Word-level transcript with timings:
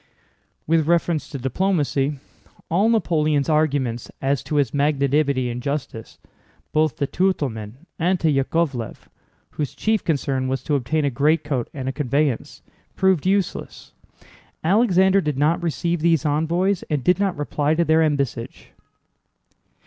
With 0.65 0.87
reference 0.87 1.29
to 1.29 1.37
diplomacy, 1.37 2.17
all 2.71 2.89
Napoleon's 2.89 3.49
arguments 3.49 4.09
as 4.19 4.41
to 4.45 4.55
his 4.55 4.73
magnanimity 4.73 5.47
and 5.51 5.61
justice, 5.61 6.17
both 6.71 6.95
to 6.95 7.05
Tutólmin 7.05 7.73
and 7.99 8.19
to 8.19 8.27
Yákovlev 8.33 8.95
(whose 9.51 9.75
chief 9.75 10.03
concern 10.03 10.47
was 10.47 10.63
to 10.63 10.73
obtain 10.73 11.05
a 11.05 11.11
greatcoat 11.11 11.69
and 11.71 11.87
a 11.87 11.91
conveyance), 11.93 12.63
proved 12.95 13.27
useless; 13.27 13.93
Alexander 14.63 15.21
did 15.21 15.37
not 15.37 15.61
receive 15.61 15.99
these 16.01 16.25
envoys 16.25 16.81
and 16.89 17.03
did 17.03 17.19
not 17.19 17.37
reply 17.37 17.75
to 17.75 17.85
their 17.85 18.01
embassage. 18.01 18.71